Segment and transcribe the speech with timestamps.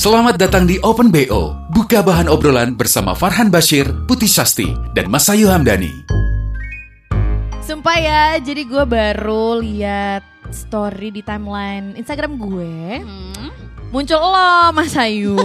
[0.00, 5.28] Selamat datang di Open BO, buka bahan obrolan bersama Farhan Bashir, Putih Sasti, dan Mas
[5.28, 5.92] Ayu Hamdani.
[7.60, 10.24] Sumpah ya, jadi gue baru lihat
[10.56, 13.04] story di timeline Instagram gue.
[13.92, 15.36] Muncul lo Mas Ayu.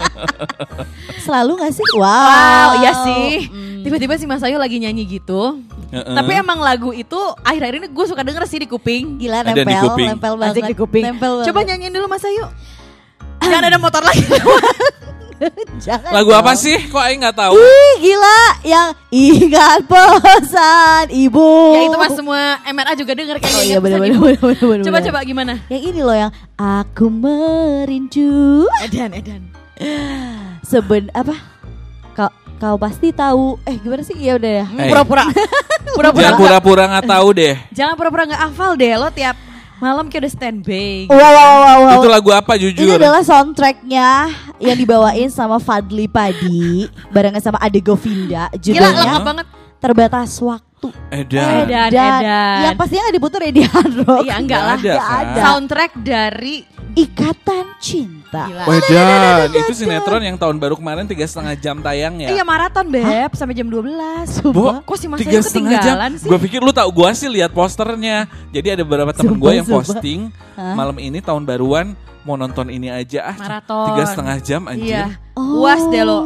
[1.28, 1.84] Selalu gak sih?
[2.00, 2.08] Wow.
[2.08, 3.44] wow, iya sih.
[3.84, 5.60] Tiba-tiba si Mas Ayu lagi nyanyi gitu.
[5.92, 9.20] Tapi emang lagu itu akhir-akhir ini gue suka denger sih di kuping.
[9.20, 10.08] Gila nempel, di kuping.
[10.16, 10.56] nempel banget.
[10.56, 11.04] Asik di kuping.
[11.04, 11.46] Nempel banget.
[11.52, 12.48] Coba nyanyiin dulu Mas Ayu.
[13.40, 14.24] Jangan ada motor lagi.
[15.80, 16.40] Jangan Lagu dong.
[16.44, 16.76] apa sih?
[16.92, 17.56] Kok Aing nggak tahu?
[17.56, 21.48] Ih, gila yang ingat pesan ibu.
[21.72, 23.56] ya itu mas semua MRA juga denger kayaknya.
[23.56, 24.24] Oh iya ingat bener pesan bener ibu.
[24.28, 24.84] bener bener bener.
[24.84, 25.08] Coba bener.
[25.08, 25.54] coba gimana?
[25.72, 28.68] Yang ini loh yang aku merindu.
[28.84, 29.42] Edan, Edan.
[30.60, 31.32] Seben apa?
[32.12, 32.28] Kau
[32.60, 33.56] kau pasti tahu.
[33.64, 34.20] Eh gimana sih?
[34.20, 34.64] Ya udah ya.
[34.68, 35.24] Pura-pura.
[35.96, 36.20] Pura-pura.
[36.20, 37.54] Jangan pura-pura nggak tahu deh.
[37.72, 39.36] Jangan pura-pura nggak hafal deh lo tiap
[39.80, 41.08] malam kayak udah standby.
[41.08, 41.98] Wow, wow, wow, wow.
[41.98, 43.00] Itu lagu apa Ini jujur?
[43.00, 44.08] adalah soundtracknya
[44.60, 49.46] yang dibawain sama Fadli Padi barengan sama Ade Govinda Gila judulnya lengkap banget.
[49.80, 50.88] Terbatas Waktu.
[51.08, 51.64] Edan.
[51.64, 51.88] Edan.
[51.88, 52.58] Dan Edan.
[52.68, 54.22] yang pastinya nggak diputar ya di Hard Rock.
[54.28, 54.76] Iya enggak lah.
[54.76, 55.08] Ada, kan?
[55.24, 55.40] ada.
[55.40, 56.54] Soundtrack dari
[56.92, 58.44] Ikatan Cinta.
[58.46, 58.64] Gila.
[58.64, 62.28] Wedan, itu sinetron yang tahun baru kemarin tiga setengah jam tayang ya.
[62.30, 65.96] Iya maraton beb sampai jam 12 Bo, Kok si Mas tiga setengah jam.
[65.96, 66.28] ketinggalan sih?
[66.28, 68.28] Gue pikir lu tau gue sih lihat posternya.
[68.50, 70.74] Jadi ada beberapa temen gue yang posting Hah?
[70.74, 73.36] malam ini tahun baruan mau nonton ini aja ah.
[73.36, 73.86] Maraton.
[73.90, 74.86] Tiga setengah jam anjir.
[74.86, 75.04] Iya.
[75.34, 75.64] Oh.
[75.64, 76.20] Uas deh lo.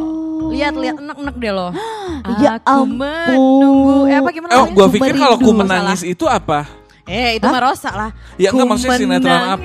[0.45, 1.67] Lihat lihat enek-enek deh lo.
[2.35, 3.01] Ya Aku ampun.
[3.01, 3.97] menunggu.
[4.07, 4.51] Eh apa gimana?
[4.51, 4.75] Oh, namanya?
[4.75, 6.65] gue pikir kalau ku menangis itu apa?
[7.05, 8.09] Eh itu mah Rosa lah.
[8.35, 9.61] Ya enggak maksudnya sinetron apa?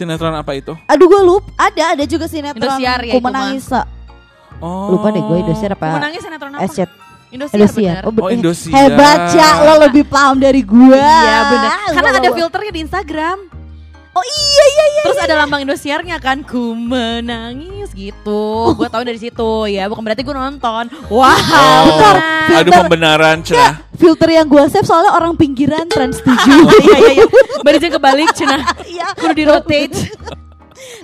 [0.00, 0.72] Sinetron apa itu?
[0.88, 1.52] Aduh gue lupa.
[1.60, 2.56] Ada ada juga sinetron.
[2.64, 3.32] Indosiar ya Ku itu mah.
[3.36, 3.68] menangis.
[4.56, 4.96] Oh.
[4.96, 5.84] Lupa deh gue Indosiar apa?
[5.84, 6.64] Ku menangis sinetron apa?
[6.64, 6.88] Escet.
[7.30, 8.00] Indosiar, Indosiar.
[8.00, 8.08] bener.
[8.08, 8.24] Oh, bener.
[8.24, 8.74] Oh, Indosiar.
[8.74, 10.96] Hebat ya, lo lebih paham dari gue.
[10.96, 11.76] Iya benar.
[11.92, 13.38] Karena ada filternya di Instagram.
[14.10, 15.02] Oh iya iya iya.
[15.06, 20.20] Terus ada lambang Indosiarnya kan Ku menangis gitu Gue tahu dari situ ya Bukan berarti
[20.20, 21.82] gue nonton Wow Oh.
[21.86, 22.16] Bentar,
[22.52, 23.78] Aduh pembenaran cerah.
[23.94, 27.26] Filter yang gue save soalnya orang pinggiran Trans 7 Iya iya iya
[27.62, 29.06] Barisnya kebalik cina Iya.
[29.14, 29.94] Kudu di rotate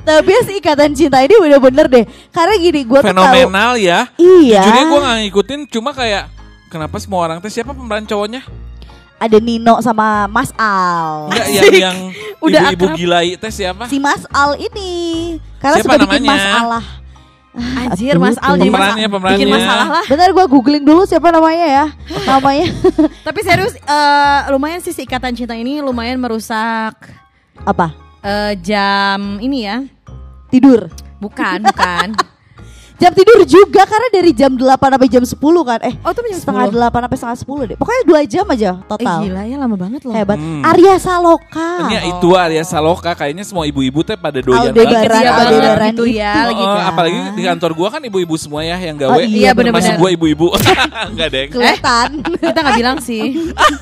[0.02, 4.10] Tapi ya si ikatan cinta ini bener-bener deh Karena gini gue tuh tahu Fenomenal ya.
[4.16, 6.26] Iya Jujurnya gue gak ngikutin cuma kayak
[6.66, 8.42] Kenapa semua orang teh siapa pemeran cowoknya?
[9.16, 11.28] Ada Nino sama Mas Al.
[11.28, 11.98] Enggak yang yang
[12.44, 13.88] Udah ibu-ibu gilai teh siapa?
[13.88, 14.92] Si Mas Al ini.
[15.56, 16.32] Karena Siapa suka bikin namanya?
[16.36, 16.84] masalah
[17.56, 19.38] Anjir Mas Al jadi Pemerannya, masa- pemerannya.
[19.38, 20.04] Bikin masalah lah.
[20.04, 21.86] Bentar gue googling dulu siapa namanya ya.
[22.26, 22.68] Namanya.
[23.26, 26.92] Tapi serius eh, Lumayan sih si ikatan cinta ini Lumayan merusak
[27.58, 27.96] Apa?
[28.20, 29.80] eh, Jam ini ya.
[30.46, 30.92] Tidur.
[31.16, 32.12] Bukan bukan
[32.96, 36.38] Jam tidur juga karena dari jam 8 sampai jam 10 kan Eh Oh itu jam
[36.38, 39.56] setengah 10 8 sampai setengah 10 deh Pokoknya 2 jam aja Eh total gila ya
[39.56, 40.64] lama banget loh Hebat Hmm.
[40.64, 45.12] Arya Saloka Ini itu Arya Saloka kayaknya semua ibu-ibu teh pada doyan Aldebaran, banget.
[45.12, 46.40] Iya banget Aldebaran gitu ya, itu.
[46.46, 46.84] lagi Oh, kan.
[46.86, 49.10] apalagi di kantor gua kan ibu-ibu semua ya yang gawe.
[49.10, 49.84] Oh, iya, bener-bener.
[49.84, 50.46] Masuk gua ibu-ibu.
[51.12, 51.44] Enggak deh.
[51.48, 53.22] Kelihatan Kita gak bilang sih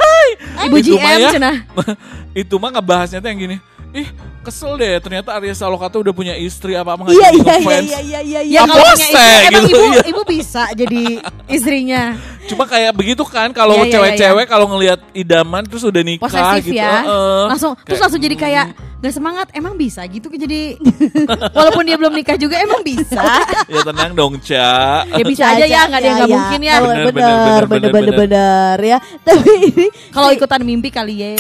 [0.65, 1.31] Ibu Itu mah GM ya.
[1.31, 1.57] cenah
[2.43, 3.57] itu mah ngebahasnya tuh yang gini.
[3.94, 4.10] Ih,
[4.43, 7.55] kesel deh ternyata Arya Saloka tuh udah punya istri apa apa Iya jadi iya iya
[7.55, 7.87] ngefans.
[7.87, 8.60] iya iya iya Ya iya.
[8.60, 10.03] kalau punya Bose, istri emang gitu, ibu iya.
[10.05, 11.03] ibu bisa jadi
[11.47, 12.03] istrinya.
[12.50, 16.66] Cuma kayak begitu kan kalau Iya, iya, cewek-cewek kalau ngelihat idaman terus udah nikah Posesif
[16.66, 16.77] gitu.
[16.77, 16.91] ya.
[17.00, 17.43] heeh.
[17.49, 18.66] Langsung terus Kayak, langsung jadi kayak
[18.99, 19.47] gak semangat.
[19.53, 20.75] Emang bisa gitu jadi
[21.56, 23.22] walaupun dia belum nikah juga emang bisa.
[23.71, 25.06] ya tenang dong, Ca.
[25.06, 26.75] ya bisa aja ya, nggak ada yang nggak mungkin ya.
[26.75, 28.16] Bener Bener, bener bener, bener bener, bener bener.
[28.19, 28.99] bener ya.
[29.22, 31.38] Tapi ini Kalau ikutan mimpi kali ya.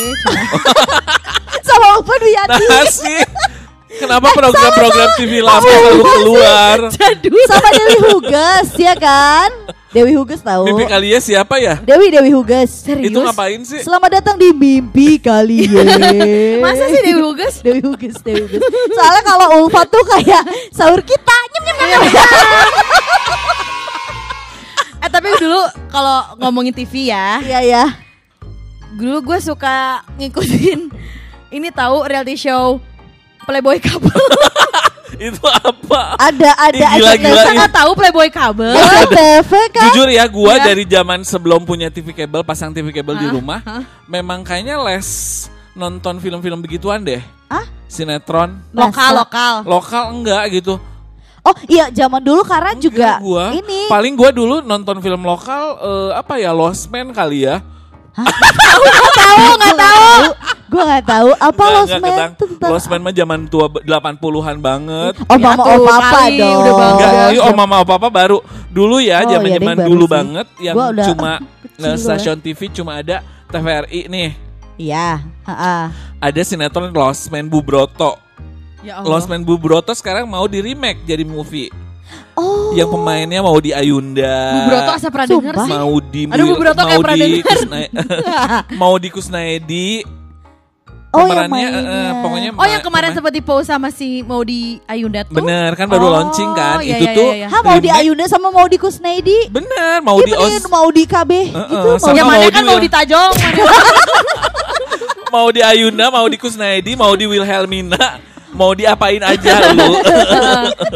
[1.94, 3.20] Open Wiyati Nah sih.
[3.94, 6.76] Kenapa program-program TV lama selalu keluar?
[7.50, 9.50] sama Dewi Huges ya kan?
[9.94, 10.66] Dewi Huges tahu.
[10.66, 11.78] Mimpi kalian siapa ya?
[11.78, 12.82] Dewi Dewi Huges.
[12.82, 13.86] Itu ngapain sih?
[13.86, 15.86] Selamat datang di mimpi kalian.
[16.66, 17.62] Masa sih Dewi Huges?
[17.62, 18.58] Dewi Huges, Dewi Huges.
[18.90, 20.42] Soalnya kalau Ulfa tuh kayak
[20.74, 22.02] sahur kita nyem nyem nyem.
[22.10, 22.26] nyem.
[25.06, 27.84] Eh tapi dulu kalau ngomongin TV ya, Iya ya.
[28.94, 30.90] dulu gue suka ngikutin
[31.54, 32.82] ini tahu reality show
[33.44, 34.10] Playboy Couple.
[35.14, 36.18] Itu apa?
[36.18, 37.22] Ada ada Ih, gila, SCTV.
[37.22, 38.74] gila, nggak tahu Playboy Couple?
[38.74, 39.84] SCTV kan?
[39.88, 40.64] Jujur ya, gua Iya.
[40.66, 43.32] dari zaman sebelum punya TV kabel, pasang TV kabel di Hah?
[43.32, 43.82] rumah, Hah?
[44.04, 45.06] memang kayaknya les
[45.70, 47.22] nonton film-film begituan deh.
[47.46, 47.62] Hah?
[47.86, 48.58] Sinetron.
[48.74, 49.18] Lokal Masa?
[49.22, 49.54] lokal.
[49.62, 50.74] Lokal enggak gitu.
[51.44, 53.44] Oh iya zaman dulu karena juga Enggak, gua.
[53.52, 57.60] ini Paling gua dulu nonton film lokal eh, apa ya Lost Man kali ya.
[59.14, 60.10] tahu nggak tahu.
[60.74, 62.02] Gue nggak tahu apa Nggak- Lost Man
[62.34, 62.68] tentang.
[62.68, 65.14] Lost Man mah zaman tua 80-an banget.
[65.22, 66.58] Oh Ya mama tuh, oh papa kali, dong.
[66.58, 66.88] udah.
[66.90, 68.38] Enggak, iya, oh mama oh papa baru.
[68.68, 70.10] Dulu ya, Oh, zaman baru dulu sih.
[70.10, 71.32] banget yang Gua udah cuma
[71.70, 71.94] kecil gua.
[71.96, 73.16] stasiun TV cuma ada
[73.46, 74.30] TVRI nih.
[74.74, 75.08] Iya,
[75.46, 75.82] heeh.
[76.18, 78.18] Ada sinetron Lost Man Bubroto.
[78.82, 81.70] Ya Lost Man Bubroto sekarang mau di remake jadi movie.
[82.34, 82.74] Oh.
[82.74, 84.34] Yang pemainnya mau di Ayunda.
[84.52, 85.70] Bu Broto asa pernah denger sih.
[85.70, 87.58] mau di Aduh, Bu Broto kayak mau pernah denger.
[88.82, 89.86] Mau di Kusnaedi
[91.14, 91.70] Oh yang eh, mainnya.
[91.80, 95.36] eh, pokoknya Oh yang ma- kemarin sempat di post sama si mau di Ayunda tuh.
[95.36, 97.48] bener kan baru Oh, launching kan iya, itu iya, tuh iya, iya.
[97.48, 99.38] Hah mau di remake- Ayunda sama mau di Kusnaidi?
[99.48, 101.54] bener mau Iya di bener, Os mau di KB gitu.
[101.54, 103.32] eh, mau sama Yang mana mau kan di mau Wil- di Tajong.
[105.30, 108.04] mau di Ayunda mau di Kusnaedi mau di Wilhelmina
[108.50, 109.98] mau diapain aja lu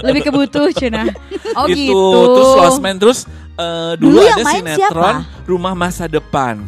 [0.01, 1.11] Lebih kebutuh Cina.
[1.55, 1.99] Oh itu gitu.
[2.33, 3.19] terus Lost Man terus
[3.53, 5.11] eh, dulu, Dulu ada sinetron siapa?
[5.45, 6.63] Rumah Masa Depan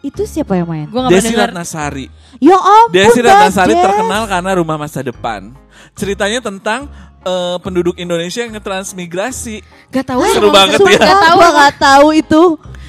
[0.00, 0.86] Itu siapa yang main?
[0.86, 1.34] Pernah Desi.
[1.34, 2.06] Ratnasari
[2.40, 5.52] Ya ampun Desi Ratnasari terkenal karena Rumah Masa Depan
[5.92, 6.88] ceritanya tentang
[7.20, 9.60] eh, penduduk Indonesia yang ngetransmigrasi
[9.92, 10.24] Gak tahu.
[10.32, 10.98] Seru Rumah banget ya.
[11.04, 11.36] Gak tahu.
[11.36, 12.42] Gua gak tahu itu.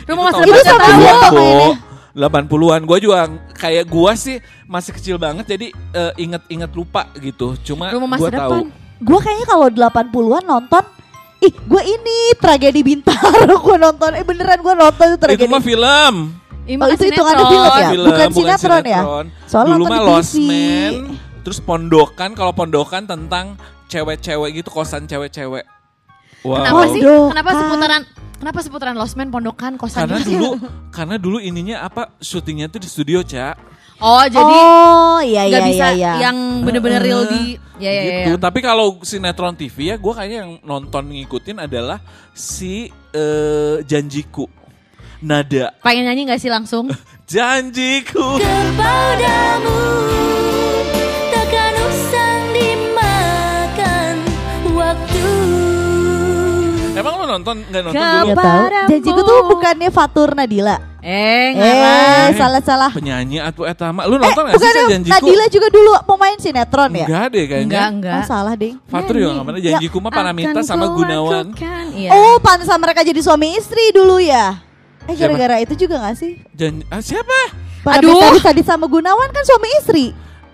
[0.07, 0.87] Rumah masa Itu depan gak sama tahu.
[0.87, 1.35] siapa 80-an, Bo.
[1.35, 1.71] mainnya?
[2.11, 3.17] 80-an gue juga
[3.55, 4.35] kayak gua sih
[4.67, 8.79] masih kecil banget jadi eh, inget-inget lupa gitu cuma Rumah masa gua tahu depan.
[9.01, 10.83] Gue kayaknya kalau 80-an nonton
[11.41, 14.13] Ih, gue ini tragedi bintaro gue nonton.
[14.13, 15.49] Eh beneran gue nonton itu itu tragedi.
[15.49, 16.13] mah film
[16.79, 17.51] Oh, itu hitungannya sinetron.
[17.51, 17.89] film ya?
[17.91, 19.01] film bukan sinetron ya?
[19.49, 20.35] Soalnya dulu mah Lost.
[20.39, 20.93] Man
[21.41, 23.57] terus pondokan kalau pondokan tentang
[23.89, 25.65] cewek-cewek gitu kosan cewek-cewek
[26.45, 27.01] wow Kenapa sih?
[27.01, 27.29] Pondokan.
[27.33, 28.01] Kenapa seputaran
[28.41, 30.31] Kenapa seputaran Lost Man pondokan kosan karena gitu?
[30.37, 30.49] dulu
[30.95, 35.69] karena dulu ininya apa syutingnya tuh di studio cak Oh jadi oh iya iya nggak
[35.69, 36.13] bisa iya iya.
[36.25, 38.09] yang bener-bener real di ya ya ya.
[38.25, 38.41] gitu.
[38.41, 42.01] Tapi kalau sinetron TV ya gue kayaknya yang nonton ngikutin adalah
[42.33, 44.49] si eh, Janjiku.
[45.21, 45.69] Nada.
[45.79, 46.89] Pengen nyanyi gak sih langsung?
[47.31, 48.41] Janjiku.
[48.41, 49.79] Kepadamu
[51.29, 54.13] takkan usang dimakan
[54.67, 55.29] waktu
[56.91, 58.25] Emang lo nonton nggak nonton Gak dulu?
[58.25, 58.35] Tahu.
[58.35, 58.89] Kepadamu.
[58.89, 60.77] Janjiku tuh bukannya Fatur Nadila.
[61.01, 62.33] eh Eh, ngarang.
[62.35, 62.91] salah salah.
[62.91, 64.03] Penyanyi atau etama.
[64.05, 65.13] Lu Eh, nonton nggak sih bukannya si Janjiku?
[65.15, 67.05] Nadila juga dulu pemain sinetron ya?
[67.05, 67.65] Enggak deh kayaknya.
[67.69, 68.17] Enggak enggak.
[68.17, 68.75] Oh, salah ding.
[68.85, 69.61] Fatur nggak pernah.
[69.61, 71.45] Janjiku mah Paramita Akan sama Gunawan.
[71.93, 72.09] Iya.
[72.09, 74.57] Oh, pantesan mereka jadi suami istri dulu ya?
[75.11, 76.39] Eh, gara-gara itu juga gak sih?
[76.51, 77.39] Jan ah, siapa?
[77.81, 78.35] Paramita Aduh.
[78.37, 80.05] Rusadi sama Gunawan kan suami istri.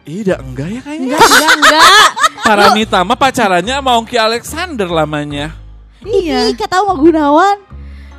[0.03, 1.05] Iya enggak ya kayaknya.
[1.13, 2.07] enggak enggak enggak.
[2.47, 5.51] Paramita mah pacarannya sama Ongki Alexander lamanya.
[5.99, 6.47] Iya.
[6.47, 7.57] Ih, kata sama Gunawan.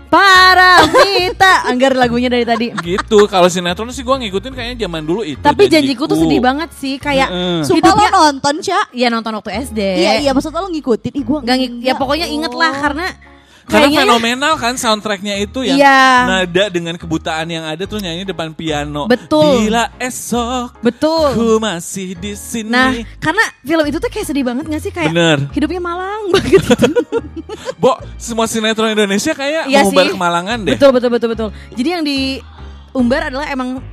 [0.08, 1.64] Paramita.
[1.64, 2.72] Anggar lagunya dari tadi.
[2.74, 3.24] Gitu.
[3.24, 5.40] Kalau sinetron sih gue ngikutin kayaknya zaman dulu itu.
[5.40, 7.28] Tapi janjiku tuh sedih banget sih kayak.
[7.62, 8.86] Sumpah lo hidupnya nonton, Cak?
[8.92, 9.80] ya nonton waktu SD.
[9.80, 11.12] Iya, iya, maksudnya lo ngikutin.
[11.12, 12.80] Ih, gua Nggak ngik- ya pokoknya inget lah Oh.
[12.80, 13.06] karena
[13.68, 16.00] Karena kayaknya fenomenal kan soundtracknya itu yang Iya.
[16.24, 19.04] nada dengan kebutaan yang ada tuh nyanyi depan piano.
[19.04, 19.62] Betul.
[19.62, 21.36] Bila esok betul.
[21.36, 22.66] ku masih di sini.
[22.66, 25.38] Nah, karena film itu tuh kayak sedih banget gak sih kayak Bener.
[25.52, 26.72] hidupnya malang banget gitu.
[27.76, 30.72] Bo, semua sinetron Indonesia kayak Iya mengumbar kemalangan deh.
[30.72, 31.48] betul betul betul betul.
[31.70, 33.84] Jadi yang diumbar adalah emang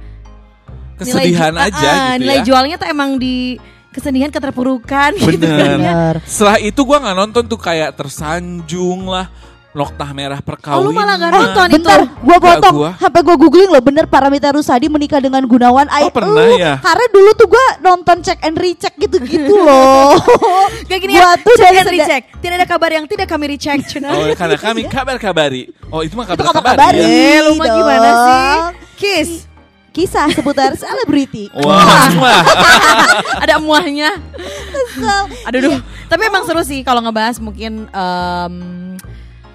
[0.95, 2.43] Kesedihan nilai, aja ah, gitu nilai ya.
[2.45, 3.59] jualnya tuh emang di
[3.91, 5.59] kesedihan keterpurukan gitu Bener.
[5.59, 5.91] kan ya.
[5.91, 6.15] Bener.
[6.23, 9.27] Setelah itu gua nggak nonton tuh kayak tersanjung lah,
[9.75, 10.81] Noktah Merah Oh, Perkawinan.
[10.81, 11.75] lu malah nggak nonton itu.
[11.77, 12.73] Bentar, gua potong.
[12.73, 12.91] gua.
[12.95, 15.91] Sampai gua googling loh, bener Paramita Rusadi menikah dengan Gunawan.
[15.91, 16.79] Ay, Oh, pernah lu, ya?
[16.79, 20.15] Karena dulu tuh gua nonton check and recheck gitu-gitu loh.
[20.87, 22.23] Kayak gini Gua ya, tuh check and recheck.
[22.33, 23.83] Tidak ada kabar yang tidak kami recheck.
[23.85, 24.09] Cuna.
[24.09, 25.63] Oh, karena kami kabar-kabari.
[25.87, 26.55] Oh, itu mah Itu kabar-kabari.
[26.55, 26.99] kabar-kabari.
[26.99, 27.07] ya?
[27.11, 28.23] Eh, lu mah gimana dong.
[28.23, 28.57] sih?
[28.95, 29.31] Kiss.
[29.91, 31.47] Kisah seputar selebriti.
[31.55, 32.43] Wah, wah.
[33.39, 34.11] ada muahnya.
[34.67, 35.23] Kesel.
[35.47, 35.79] Aduh, duh.
[36.05, 38.53] Tapi emang seru sih kalau ngebahas mungkin em,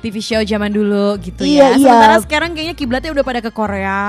[0.01, 1.77] TV show zaman dulu gitu Iya, ya.
[1.77, 1.85] iya.
[1.87, 4.01] Sementara sekarang kayaknya kiblatnya udah pada ke Korea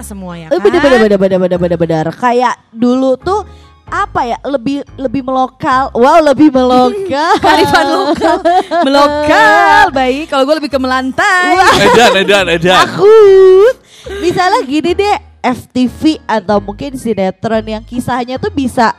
[0.00, 0.62] semua ya Eh kan.
[0.62, 2.06] bener bener bener bener bener bener bener.
[2.12, 3.42] Kayak dulu tuh
[3.86, 5.90] apa ya lebih lebih melokal.
[5.92, 7.34] Wow lebih melokal.
[7.42, 8.36] Kearifan lokal,
[8.84, 10.28] melokal baik.
[10.28, 11.56] Kalau gue lebih ke melantai.
[11.82, 12.76] Edan, edan, edan.
[12.86, 13.74] takut.
[14.18, 18.92] Misalnya gini deh, FTV atau mungkin sinetron yang kisahnya tuh bisa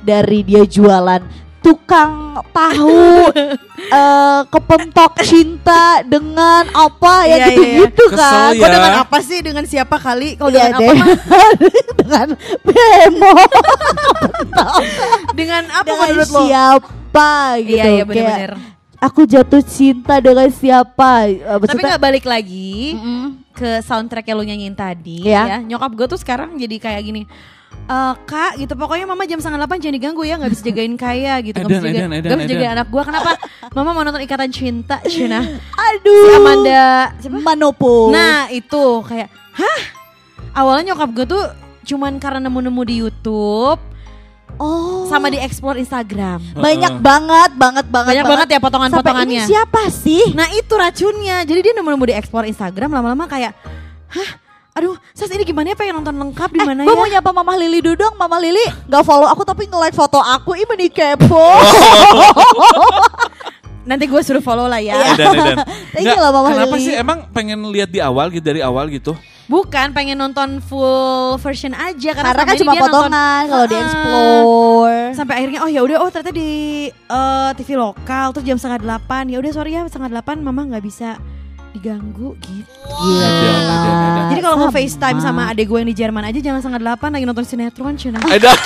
[0.00, 1.20] dari dia jualan
[1.64, 2.12] tukang
[2.52, 3.32] tahu
[3.90, 8.12] eh kepentok cinta dengan apa ya Iya, iya, gitu-gitu iya.
[8.12, 8.20] kan.
[8.20, 8.70] Kesel Kok ya.
[8.70, 9.38] dengan apa sih?
[9.40, 10.28] Dengan siapa kali?
[10.36, 11.08] Kalau Iya dengan apa mah?
[12.00, 12.28] dengan
[12.62, 13.32] bemo
[15.34, 16.40] Dengan apa dengan menurut lo?
[16.42, 17.72] siapa gitu.
[17.72, 18.52] Iya, iya Kayak, bener-bener.
[19.00, 21.10] Aku jatuh cinta dengan siapa?
[21.26, 23.24] Eh, Tapi maksudnya- nggak balik lagi Mm-mm.
[23.52, 25.42] ke soundtrack yang lo nyanyiin tadi Iya.
[25.46, 25.58] ya.
[25.62, 27.22] Nyokap gue tuh sekarang jadi kayak gini.
[27.84, 31.34] "Eh, kak gitu pokoknya mama jam setengah delapan jangan diganggu ya nggak bisa jagain kaya
[31.44, 33.30] gitu nggak bisa jagain, edan, edan, nggak bisa jagain anak gue kenapa
[33.74, 35.42] Mama mau nonton Ikatan Cinta, Cina.
[35.90, 36.30] Aduh.
[36.30, 37.38] Si Amanda siapa?
[37.42, 38.14] Manopo.
[38.14, 39.26] Nah, itu kayak,
[39.58, 39.78] hah?
[40.54, 41.44] Awalnya nyokap gue tuh
[41.82, 43.82] cuman karena nemu-nemu di YouTube
[44.62, 45.04] oh.
[45.10, 46.38] sama di explore Instagram.
[46.54, 49.42] banyak banget, banget, banget, Banyak banget ya potongan-potongannya.
[49.42, 50.24] Sampai ini siapa sih?
[50.38, 51.42] Nah itu racunnya.
[51.42, 53.58] Jadi dia nemu-nemu di explore Instagram lama-lama kayak,
[54.14, 54.43] hah?
[54.74, 56.98] Aduh, Sas ini gimana ya pengen nonton lengkap di mana gue ya?
[56.98, 58.14] mau nyapa Mama Lili dulu dong.
[58.16, 60.58] Mama Lili nggak follow aku tapi nge-like foto aku.
[60.58, 61.38] Ih meni kepo.
[63.84, 64.98] Nanti gue suruh follow lah ya.
[65.14, 65.62] Iya.
[65.94, 66.86] Thank you loh, Mama kenapa Lili.
[66.86, 69.14] sih emang pengen lihat di awal gitu dari awal gitu?
[69.44, 73.82] Bukan pengen nonton full version aja karena, Karena kan ini cuma potongan kalau di Ah.
[73.84, 75.02] explore.
[75.14, 76.50] sampai akhirnya oh ya udah oh ternyata di
[76.88, 80.82] eh, TV lokal terus jam setengah delapan ya udah sorry ya setengah delapan mama nggak
[80.82, 81.20] bisa
[81.74, 82.70] diganggu gitu.
[82.86, 83.26] Gila.
[83.26, 84.24] Edan, edan, edan.
[84.30, 84.70] Jadi kalau mau.
[84.70, 88.22] FaceTime sama adek gue yang di Jerman aja jangan setengah delapan lagi nonton sinetron Cina.
[88.24, 88.54] Edan.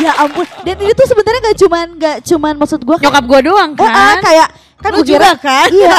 [0.00, 0.48] Ya ampun.
[0.64, 4.16] Dan ini tuh sebenarnya nggak cuman nggak cuman maksud gue Nyokap gue doang Eh, ah,
[4.16, 4.16] kan.
[4.24, 4.48] kayak
[4.80, 5.68] kan Lu gua kira- juga kan?
[5.68, 5.96] Iya.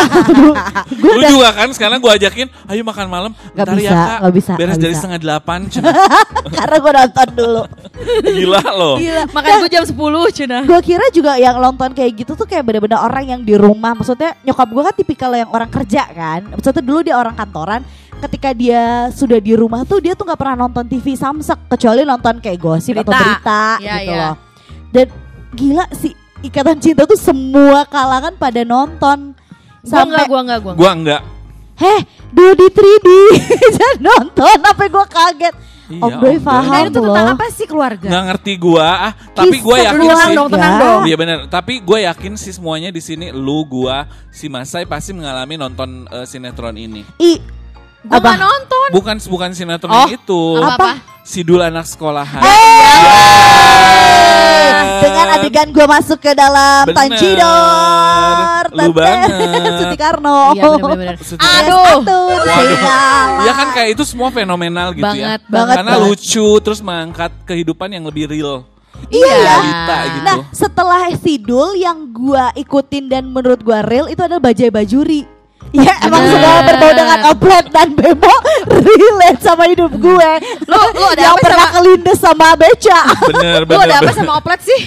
[1.02, 3.32] gue Lu juga kan sekarang gue ajakin, ayo makan malam.
[3.54, 5.00] Nggak Ntar bisa, ya kak, nggak bisa, beres nggak dari bisa.
[5.00, 5.60] setengah delapan.
[5.72, 5.90] Cina.
[6.52, 7.64] karena gue nonton dulu.
[8.24, 8.96] Gila loh.
[8.98, 9.24] Gila.
[9.30, 9.94] Makanya gue jam 10
[10.34, 10.58] Cina.
[10.64, 13.94] Gue kira juga yang nonton kayak gitu tuh kayak bener-bener orang yang di rumah.
[13.94, 16.42] Maksudnya nyokap gue kan tipikal yang orang kerja kan.
[16.50, 17.82] Maksudnya dulu dia orang kantoran.
[18.22, 22.38] Ketika dia sudah di rumah tuh dia tuh nggak pernah nonton TV samsek kecuali nonton
[22.38, 23.26] kayak gosip atau Berita.
[23.26, 24.22] berita Iya, gitu iya.
[24.22, 24.36] loh.
[24.92, 25.08] Dan
[25.52, 29.38] gila sih Ikatan Cinta tuh semua kalangan pada nonton.
[29.86, 30.82] Gua enggak, gua enggak, gua enggak.
[30.82, 31.22] Gua enggak.
[31.82, 33.08] Heh, Dodi 3D
[33.74, 35.56] Jangan nonton sampai gue kaget.
[35.92, 37.36] Iya, Om Doi paham Nah itu tentang loh.
[37.36, 38.08] apa sih keluarga?
[38.08, 40.24] Nggak ngerti gua, ah, tapi gue Kisah yakin keluarga.
[40.24, 40.36] sih.
[40.40, 41.02] dong, tenang dong.
[41.04, 45.60] Iya benar, tapi gue yakin sih semuanya di sini lu, gua, si Masai pasti mengalami
[45.60, 47.04] nonton eh, sinetron ini.
[47.20, 47.44] I,
[48.01, 48.27] Gue apa?
[48.27, 48.88] gak nonton.
[48.91, 50.41] Bukan bukan sinetron Oh, itu.
[50.58, 50.98] Apa-apa?
[51.22, 52.41] Sidul anak sekolahan.
[52.41, 52.98] Eh,
[55.01, 56.98] Dengan adegan gue masuk ke dalam Bener.
[56.98, 59.29] Tancidor Lu banget.
[59.79, 61.15] Suti Karno Iya bener-bener.
[61.38, 62.01] Aduh.
[62.01, 62.79] Aduh Waduh.
[63.41, 65.48] Ya kan kayak itu semua fenomenal gitu Banget, ya.
[65.48, 66.05] banget, Karena banget.
[66.08, 68.65] lucu terus mengangkat kehidupan yang lebih real.
[69.08, 70.24] Iya ya Realita gitu.
[70.24, 75.25] Nah setelah Sidul yang gue ikutin dan menurut gue real itu adalah Bajai Bajuri
[75.72, 76.34] Ya emang Bener.
[76.36, 78.34] semua berbau dengan oplet dan bemo
[78.68, 80.30] relate sama hidup gue
[80.65, 83.80] Lu lu ada Yang apa pernah sama kelindes sama beca Bener bener.
[83.80, 84.15] ada apa bener.
[84.18, 84.82] sama oplet sih?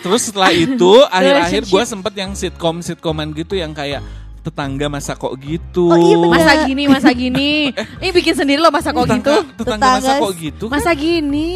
[0.00, 4.02] Terus setelah itu akhir-akhir gue sempet yang sitkom sitkoman gitu yang kayak
[4.40, 5.86] tetangga masa kok gitu.
[5.86, 6.32] Oh, iya bener.
[6.34, 7.50] Masa gini, masa gini.
[8.00, 9.12] Ini bikin sendiri lo masa kok gitu.
[9.12, 10.64] Tetangga, tetangga masa Tetangga- kok gitu.
[10.64, 10.72] kan?
[10.74, 11.50] Masa gini.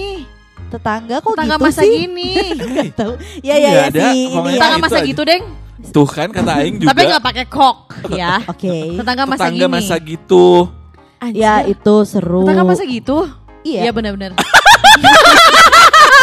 [0.68, 2.32] Tetangga kok Tetangga gitu masa sih gini.
[2.76, 3.12] Gak tahu.
[3.40, 4.00] Ya ya ya ada.
[4.06, 4.61] ini Pokoknya ya.
[4.61, 5.08] Tetangga masa aja.
[5.08, 5.44] gitu, Deng.
[5.91, 6.91] Tuh kan kata Aing juga.
[6.95, 7.76] Tapi gak pakai kok
[8.11, 8.41] ya.
[8.53, 9.75] Oke Tetangga masa tetangga gini.
[9.75, 10.47] masa gitu.
[11.19, 11.41] Anjir.
[11.41, 13.29] Ya itu seru Tetangga masa gitu?
[13.64, 13.88] Iya.
[13.88, 14.33] Iya benar-benar.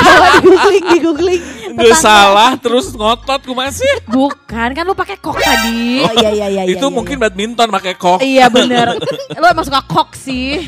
[0.01, 1.41] Coba di googling di googling
[1.71, 3.87] Gak salah terus ngotot ku masih.
[4.09, 6.03] Bukan, kan lu pakai kok tadi.
[6.03, 7.23] Oh iya iya iya itu iya, mungkin iya.
[7.25, 8.19] badminton pakai kok.
[8.19, 8.97] Iya bener
[9.31, 10.67] Lu emang suka kok sih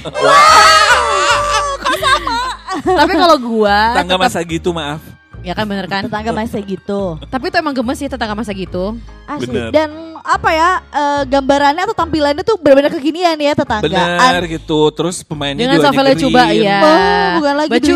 [2.83, 5.12] Tapi kalau gua Tetangga tetap- masa gitu maaf.
[5.43, 8.95] Ya kan bener kan tetangga masa gitu Tapi itu emang gemes sih tetangga masa gitu
[9.27, 9.75] asli Bener.
[9.75, 9.89] dan
[10.23, 14.87] apa ya eh, gambarannya atau tampilannya tuh benar-benar kekinian ya tetanggaan Bener gitu.
[14.95, 16.21] Terus pemainnya Dengan juga nyegerin.
[16.23, 17.93] Cuba ya Oh, bukan lagi Baju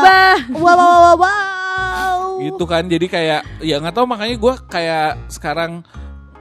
[0.00, 2.86] bah wow wow wow wow Gitu kan.
[2.88, 5.84] Jadi kayak ya nggak tahu makanya gue kayak sekarang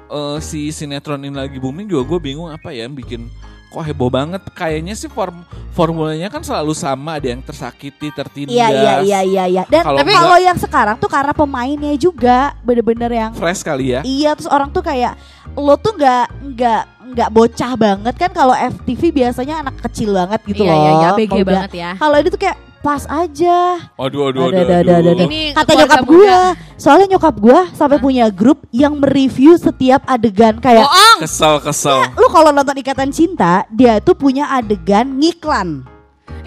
[0.08, 3.28] eh, si sinetron ini lagi booming juga gue bingung apa ya yang bikin
[3.68, 4.42] kok heboh banget.
[4.52, 7.16] Kayaknya sih form formulanya kan selalu sama.
[7.16, 8.52] Ada yang tersakiti, tertindas.
[8.52, 9.64] Iya iya iya iya iya.
[9.66, 14.02] Dan Kalau tapi kalau yang sekarang tuh karena pemainnya juga bener-bener yang Fresh kali ya.
[14.02, 15.16] iya terus orang tuh kayak
[15.54, 20.62] lo tuh nggak nggak nggak bocah banget kan kalau FTV biasanya anak kecil banget gitu
[20.62, 20.78] Iya loh.
[20.78, 23.58] iya iya BG banget ya Kalau ini tuh kayak pas aja.
[23.96, 25.14] Waduh, waduh, Ada, waduh, ada, ada, ada, aduh.
[25.14, 25.24] ada.
[25.28, 26.38] Ini Kata nyokap gue,
[26.78, 32.00] soalnya nyokap gue sampai punya grup yang mereview setiap adegan kayak Boong Kesel, kesel.
[32.16, 35.84] lu kalau nonton Ikatan Cinta, dia tuh punya adegan ngiklan.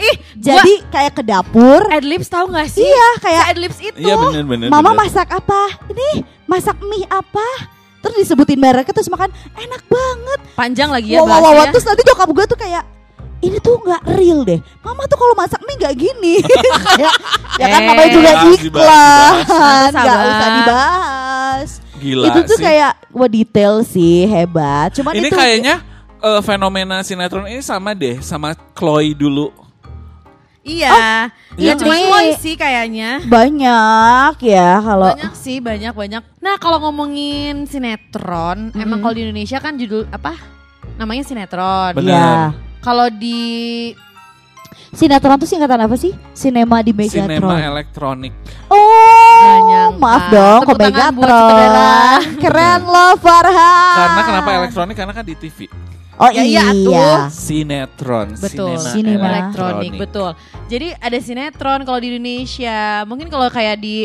[0.00, 2.80] Ih Jadi kayak ke dapur, Adlibs tahu gak sih?
[2.80, 4.66] iya kayak Adlibs itu Iya bener, bener.
[4.72, 5.00] Mama bener.
[5.04, 5.76] masak apa?
[5.92, 7.44] Ini masak mie apa?
[8.00, 10.40] Terus disebutin mereknya terus makan enak banget.
[10.56, 11.52] Panjang lagi ya wow, wow, wow, wow.
[11.52, 12.82] bahasanya Terus nanti nyokap gue tuh kayak
[13.40, 14.60] ini tuh nggak real deh.
[14.80, 16.34] Mama tuh kalau masak mie nggak gini.
[16.40, 17.14] Kayak,
[17.60, 21.68] ya kan Eh, namanya juga harus dibahas, iklan, nggak usah dibahas.
[21.96, 22.64] Gila itu tuh sih.
[22.64, 24.88] kayak wah detail sih hebat.
[24.92, 25.74] Cuman ini itu kayaknya
[26.18, 29.48] eh, fenomena sinetron ini sama deh sama Chloe dulu.
[30.60, 36.60] Iya Iya ini- cuma Chloe sih kayaknya banyak ya kalau Banyak sih banyak banyak Nah
[36.60, 40.36] kalau ngomongin sinetron Emang kalau di Indonesia kan judul apa?
[40.96, 42.12] Namanya sinetron Bener.
[42.12, 42.36] ya
[42.80, 43.92] Kalau di
[44.90, 46.16] sinetron tuh singkatan apa sih?
[46.32, 47.60] Sinema di Sinema Megatron.
[47.60, 48.32] elektronik.
[48.66, 50.72] Oh, maaf dong, ke.
[50.80, 52.20] Megatron.
[52.40, 53.96] Keren loh Farhan.
[53.96, 54.96] Karena kenapa elektronik?
[54.96, 55.68] Karena kan di TV.
[56.20, 56.68] Oh Ya, iya.
[56.68, 57.32] iya, tuh.
[57.32, 59.26] Sinetron, Betul, sinema, Sinema.
[59.32, 60.30] elektronik, betul.
[60.68, 63.08] Jadi ada sinetron kalau di Indonesia.
[63.08, 64.04] Mungkin kalau kayak di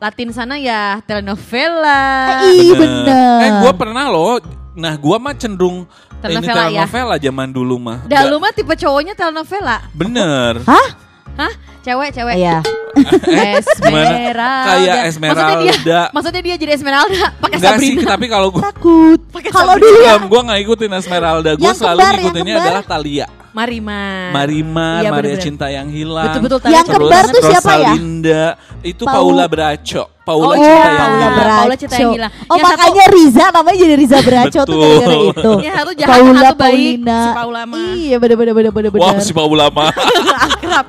[0.00, 2.40] Latin sana ya telenovela.
[2.40, 2.76] Bener.
[2.80, 3.40] bener.
[3.44, 4.40] Eh, gue pernah loh.
[4.80, 6.88] Nah, gue mah cenderung ini Telenovela ya?
[6.88, 7.98] telenovela zaman dulu mah.
[8.04, 9.84] Dah lu mah tipe cowoknya telenovela.
[9.92, 10.56] Bener.
[10.70, 10.88] Hah?
[11.36, 11.52] Hah?
[11.80, 12.36] Cewek, cewek.
[12.36, 12.60] Iya.
[13.56, 14.36] Esmeralda.
[14.36, 16.00] Kayak Maksudnya dia, Esmeralda.
[16.10, 18.10] maksudnya dia jadi Esmeralda pakai Enggak sih, Sabrina.
[18.10, 19.20] tapi kalau gue Takut.
[19.30, 19.86] Pakai Kalau Sabrina.
[19.86, 20.14] dulu ya.
[20.20, 21.50] gue nggak ikutin Esmeralda.
[21.54, 23.26] Gue Yang selalu kembar, ngikutinnya adalah Thalia.
[23.50, 24.30] Marima.
[24.30, 25.42] Marima, Iya, Maria bener-bener.
[25.42, 26.26] Cinta yang hilang.
[26.30, 27.90] Betul-betul Yang Thalia kembar tuh siapa ya?
[27.90, 28.44] Rosalinda.
[28.80, 30.04] Itu Pau- Paula Braco.
[30.20, 30.86] Paula Oh, Cinta iya.
[30.86, 31.28] yang Paula.
[31.34, 31.58] Braco.
[31.58, 32.32] Paula Cinta yang hilang.
[32.40, 34.78] Oh Yang satu- makanya Riza namanya jadi Riza Braco tuh Betul.
[34.80, 35.50] gara-gara itu.
[35.60, 36.60] Yang satu jahat, Paula satu baik.
[36.62, 37.18] Paulina.
[37.20, 37.86] Si Paula mah.
[37.92, 39.02] Iya bener bener bener bener bener.
[39.02, 39.90] Wah, si Paula mah.
[40.46, 40.86] akrab.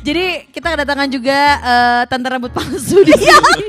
[0.00, 3.38] Jadi kita kedatangan juga eh, tante rambut palsu di Iya.
[3.38, 3.66] sini.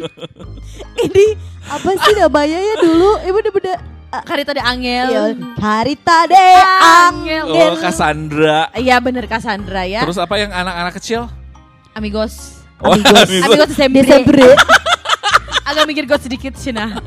[1.01, 1.25] Ini
[1.69, 3.09] apa sih namanya ya dulu?
[3.21, 3.77] Ibu bener bener.
[4.11, 5.07] Karita de Angel.
[5.07, 5.23] Iya.
[5.63, 6.47] Harita de
[7.07, 7.45] Angel.
[7.47, 8.67] Oh, Cassandra.
[8.75, 10.03] Iya bener Cassandra ya.
[10.03, 11.31] Terus apa yang anak-anak kecil?
[11.95, 12.59] Amigos.
[12.83, 13.23] Oh, Amigos.
[13.23, 13.45] Amigos.
[13.47, 14.03] Amigos Desembre.
[14.03, 14.49] Desembre.
[15.71, 16.99] Agak mikir got sedikit Cina.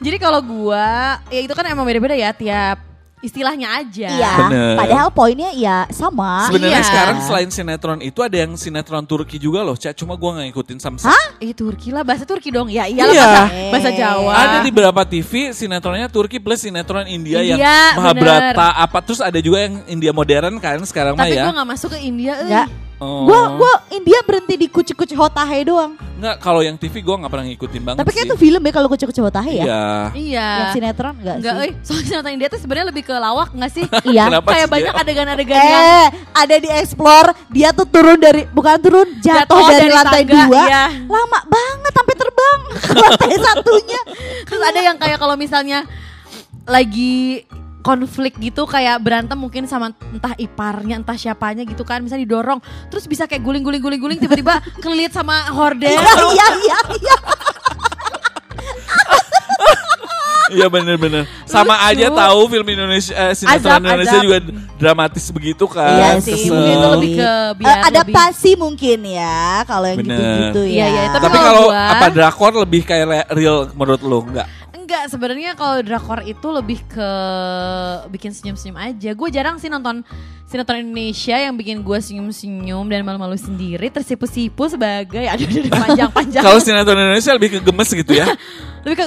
[0.00, 2.80] Jadi kalau gua ya itu kan emang beda-beda ya tiap
[3.22, 4.08] istilahnya aja.
[4.10, 4.32] Iya.
[4.44, 4.74] Bener.
[4.76, 6.50] Padahal poinnya ya sama.
[6.50, 6.88] Sebenarnya Iya.
[6.90, 9.94] sekarang selain sinetron itu ada yang sinetron Turki juga loh, Cak.
[9.94, 11.08] Cuma gua nggak ngikutin samsat.
[11.08, 11.26] Hah?
[11.38, 12.66] Eh Turki lah bahasa Turki dong.
[12.66, 13.24] Ya iyalah Iya.
[13.24, 14.32] bahasa, bahasa Jawa.
[14.34, 19.38] Ada di beberapa TV sinetronnya Turki plus sinetron India, yang India, Mahabharata apa terus ada
[19.38, 21.46] juga yang India modern kan sekarang mah Tapi ya.
[21.46, 22.34] gua gak masuk ke India.
[22.42, 22.66] eh.
[23.02, 23.18] Enggak.
[23.18, 23.26] Oh.
[23.26, 25.92] Gua gua India berhenti di kucu-kucu hotahe doang.
[26.14, 28.86] Nggak, kalau yang TV gua nggak pernah ngikutin banget Tapi kayak itu film ya kalau
[28.86, 29.64] kucu-kucu hotahe ya.
[29.66, 29.82] Iya.
[30.14, 30.48] Iya.
[30.54, 31.66] Yang sinetron enggak Enggak, sih?
[31.66, 31.72] eh.
[31.82, 33.86] Soalnya sinetron India tuh sebenarnya lebih ke lawak gak sih?
[34.12, 34.22] Iya.
[34.30, 38.76] Kenapa Kayak sih banyak adegan-adegan yang Eh, ada di explore, dia tuh turun dari bukan
[38.78, 40.62] turun, jatuh, Jatuh dari, dari lantai tangga, dua.
[40.62, 40.82] iya.
[41.10, 44.00] Lama banget sampai terbang ke lantai satunya.
[44.46, 45.82] Terus ada yang kayak kalau misalnya
[46.62, 47.42] lagi
[47.82, 53.04] konflik gitu kayak berantem mungkin sama entah iparnya entah siapanya gitu kan misalnya didorong terus
[53.04, 55.98] bisa kayak guling guling guling guling tiba-tiba kelilit sama horden Iya,
[56.30, 57.16] iya, iya, iya.
[60.52, 61.24] Iya bener-bener.
[61.46, 61.88] Sama Lucu.
[61.88, 64.22] aja tahu film Indonesia eh, sinetron Azab, Indonesia azab.
[64.22, 64.38] juga
[64.76, 65.88] dramatis begitu kan.
[65.90, 66.52] Iya sih kesel.
[66.52, 70.68] mungkin itu lebih ke Eh, biar lebih adaptasi mungkin ya kalau yang gitu-gitu ya.
[70.68, 74.44] Iya, iya, Tapi Tapi kalau gua- apa drakor lebih kayak re- real menurut lo enggak?
[74.92, 77.10] Enggak sebenarnya kalau drakor itu lebih ke
[78.12, 80.04] bikin senyum-senyum aja gue jarang sih nonton
[80.44, 86.42] sinetron Indonesia yang bikin gue senyum-senyum dan malu-malu sendiri tersipu-sipu sebagai aduh, aduh, aduh, panjang-panjang
[86.44, 88.36] Kalau sinetron Indonesia lebih ke gemes gitu ya.
[88.84, 89.06] lebih ke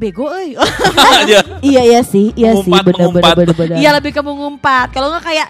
[0.00, 1.44] bego euy Aja.
[1.68, 3.76] Iya iya sih, iya sih Mengumpat, bener bener.
[3.76, 4.96] Iya lebih ke mengumpat.
[4.96, 5.48] Kalau nggak kayak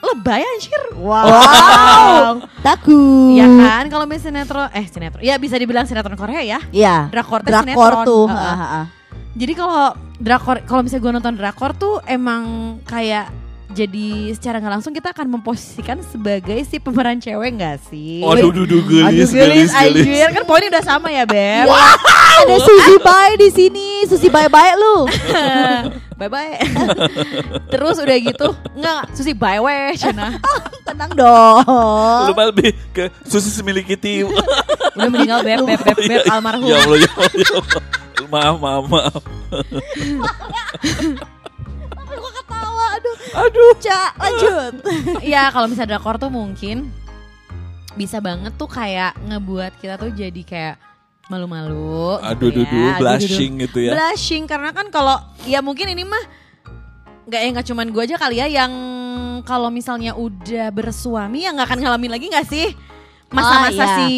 [0.00, 0.82] lebay anjir.
[0.96, 2.40] Wow.
[2.64, 3.36] Takut.
[3.36, 5.20] Ya kan kalau misalnya sinetron eh sinetron.
[5.20, 6.58] Ya bisa dibilang sinetron Korea ya.
[6.72, 7.08] Iya.
[7.12, 8.06] Drakor Drakor sinetron.
[8.08, 8.26] tuh.
[8.28, 8.40] Heeh.
[8.40, 8.82] Ha, ha, ha.
[9.30, 13.30] Jadi kalau drakor kalau misalnya gue nonton drakor tuh emang kayak
[13.70, 18.18] jadi secara nggak langsung kita akan memposisikan sebagai si pemeran cewek nggak sih?
[18.18, 19.70] Waduh, dudu Aduh gelis, gelis, gelis.
[19.70, 21.70] anjir kan poinnya udah sama ya Beb.
[22.42, 23.88] Ada Susi Bye di sini.
[24.10, 25.06] Susi Bye lu.
[26.20, 26.60] bye bye.
[27.72, 30.36] Terus udah gitu nggak Susi bye weh Cina.
[30.86, 31.64] Tenang dong.
[32.28, 34.28] Lu mah lebih ke susi semili kitty.
[35.00, 36.68] Udah meninggal Beb Beb Beb, Beb almarhum.
[36.68, 37.82] Ya Allah, ya Allah, ya Allah.
[38.30, 39.22] Maaf, maaf, maaf.
[42.04, 42.86] Gua ketawa.
[43.00, 43.16] Aduh.
[43.48, 43.70] Aduh.
[43.80, 44.72] Cak, lanjut.
[45.24, 46.90] Iya kalau misalnya drakor tuh mungkin
[47.96, 50.76] bisa banget tuh kayak ngebuat kita tuh jadi kayak
[51.30, 52.18] malu-malu.
[52.20, 52.90] Aduh, gitu dudu, ya.
[52.90, 53.62] Aduh, blushing dudu.
[53.64, 53.92] gitu ya.
[53.94, 55.16] Blushing karena kan kalau
[55.46, 56.24] ya mungkin ini mah
[57.24, 58.72] nggak ya nggak cuman gue aja kali ya yang
[59.40, 62.74] kalau misalnya udah bersuami ya nggak akan ngalamin lagi nggak sih
[63.30, 63.96] masa-masa Oh, iya.
[63.96, 64.08] si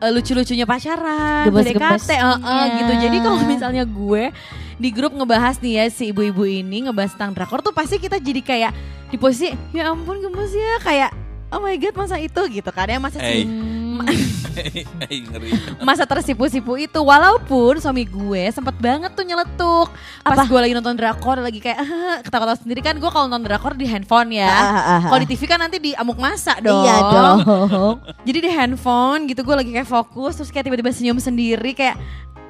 [0.00, 1.46] eh, lucu-lucunya pacaran.
[1.46, 2.64] PDKT, eh, eh, Iya.
[2.74, 2.92] gitu.
[2.98, 4.34] Jadi kalau misalnya gue
[4.74, 8.40] di grup ngebahas nih ya si ibu-ibu ini ngebahas tentang drakor tuh pasti kita jadi
[8.40, 8.72] kayak
[9.06, 11.10] di posisi ya ampun gemes ya kayak
[11.52, 13.44] oh my god masa itu gitu kan ya masa Hey.
[13.44, 15.50] si Eh, ngeri.
[15.78, 19.88] masa tersipu-sipu itu walaupun suami gue sempet banget tuh nyeletuk
[20.22, 21.78] pas gue lagi nonton drakor lagi kayak
[22.24, 25.00] ketawa-ketawa sendiri kan gue kalau nonton drakor di handphone ya Ah, ah, ah.
[25.06, 27.38] kalau di TV kan nanti di amuk masa dong Iya dong.
[28.26, 31.96] jadi di handphone gitu gue lagi kayak fokus terus kayak tiba-tiba senyum sendiri kayak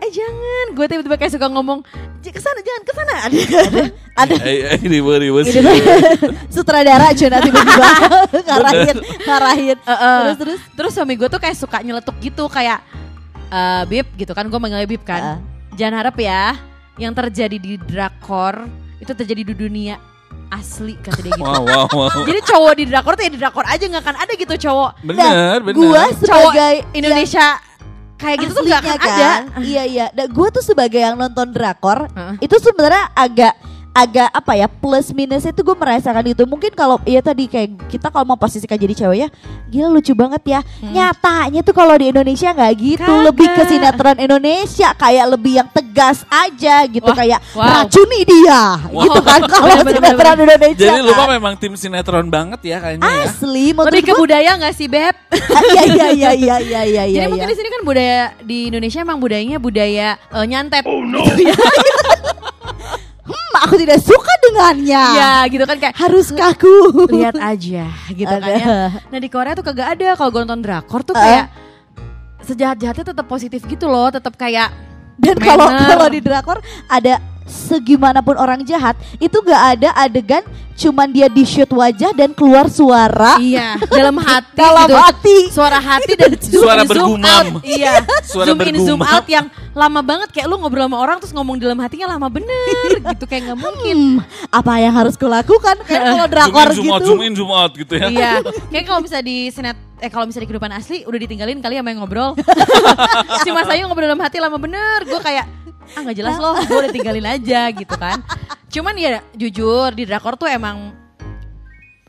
[0.00, 1.84] eh jangan gue tiba-tiba kayak suka ngomong
[2.20, 3.36] "J- ke sana jangan ke sana ada
[4.20, 5.00] Ada Eh, eh, ini
[5.42, 5.60] sih.
[5.60, 5.72] tuh
[6.54, 7.88] sutradara Jona tiba-tiba
[8.48, 9.76] ngarahin, ngarahin.
[9.78, 10.20] Eh, eh.
[10.20, 10.60] Terus terus.
[10.74, 12.80] terus suami gue tuh kayak suka nyeletuk gitu kayak
[13.46, 15.38] eh bib gitu kan gue manggilnya bib kan Ah.
[15.72, 16.56] jangan harap ya
[16.96, 19.96] yang terjadi di drakor itu terjadi di dunia
[20.48, 22.22] asli kata dia gitu Wow, wow, wow.
[22.22, 25.56] jadi cowok di drakor tuh ya di drakor aja nggak akan ada gitu cowok Bener,
[25.60, 25.74] bener.
[25.74, 27.46] Gua cowok sebagai Indonesia
[28.20, 29.30] kayak gitu tuh gak Aslinya akan ada.
[29.64, 30.06] Iya iya.
[30.12, 32.34] Dan gue tuh sebagai yang nonton drakor Heeh.
[32.44, 33.54] itu sebenarnya agak
[33.90, 38.06] agak apa ya plus minus itu gue merasakan itu mungkin kalau iya tadi kayak kita
[38.06, 39.28] kalau mau posisikan jadi cewek ya
[39.66, 43.26] gila lucu banget ya nyatanya tuh kalau di Indonesia nggak gitu Kagak.
[43.26, 47.66] lebih ke sinetron Indonesia kayak lebih yang tegas aja gitu Wah, kayak wow.
[47.82, 51.18] racuni dia gitu kan kalau sinetron Indonesia Jadi lu kan.
[51.18, 53.26] mah memang tim sinetron banget ya kayaknya ya.
[53.26, 55.14] asli menurut Lebih ke gua- budaya gak sih Beb?
[55.50, 57.52] Ah, iya iya iya iya iya iya Jadi iya mungkin iya.
[57.52, 61.58] di sini kan budaya di Indonesia emang budayanya budaya eh, nyantet gitu ya.
[63.30, 66.70] Hmm, aku tidak suka dengannya Iya gitu kan kayak haruskah aku
[67.08, 68.90] lihat aja gitu kan ya.
[69.06, 71.22] Nah di Korea tuh kagak ada kalau gue nonton drakor tuh Eh.
[71.22, 71.44] kayak
[72.42, 74.72] sejahat-jahatnya tetap positif gitu loh, tetap kayak
[75.20, 80.46] Dan kalau kalau di drakor ada segimanapun orang jahat itu gak ada adegan
[80.80, 84.96] cuman dia di shoot wajah dan keluar suara iya dalam hati dalam gitu.
[84.96, 85.36] hati.
[85.52, 87.28] Suara hati dan zoom Suara in, zoom bergumam.
[87.28, 87.60] out.
[87.60, 87.92] Iya.
[88.24, 89.12] Suara zoom in zoom bergumam.
[89.12, 92.88] out yang lama banget kayak lu ngobrol sama orang terus ngomong dalam hatinya lama bener
[93.12, 93.98] gitu kayak nggak mungkin.
[94.24, 97.08] Hmm, apa yang harus kulakukan kan kalau Zoom drakor in, zoom out, gitu.
[97.12, 98.06] zoom in, zoom out gitu ya.
[98.08, 98.32] Iya,
[98.72, 101.92] kayak kalau bisa di sinet eh kalau misalnya di kehidupan asli udah ditinggalin kali sama
[101.92, 102.32] yang ngobrol.
[103.44, 105.44] si Mas Ayu ngobrol dalam hati lama bener, gue kayak
[105.90, 108.22] ah nggak jelas loh, gue udah tinggalin aja gitu kan.
[108.66, 110.94] Cuman ya jujur di drakor tuh emang,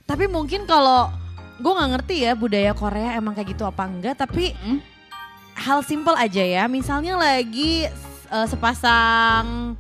[0.04, 1.10] tapi mungkin kalau
[1.58, 4.54] gue nggak ngerti ya budaya Korea emang kayak gitu apa enggak, tapi
[5.54, 7.86] hal simple aja ya, misalnya lagi
[8.28, 9.74] eh, sepasang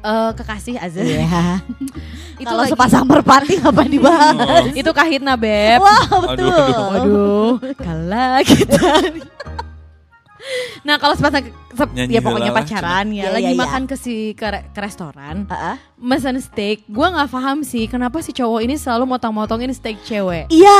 [0.00, 1.58] eh, kekasih Azza, Iya.
[2.38, 4.70] itu Kalau lagi- sepasang merpati apa dibahas?
[4.80, 5.80] itu kahitna beb.
[5.80, 6.52] Wah betul.
[6.52, 6.86] aduh.
[6.92, 8.86] Waduh, kalah kita.
[10.86, 12.58] nah kalau sepasang sep- Nyanyi ya pokoknya lala.
[12.58, 13.58] pacaran ya, Iya, lagi iya.
[13.58, 15.76] makan ke si ke, ke restoran, ah.
[15.96, 16.82] mesen steak.
[16.86, 20.48] Gua nggak paham sih kenapa si cowok ini selalu motong-motongin steak cewek.
[20.48, 20.78] Iya.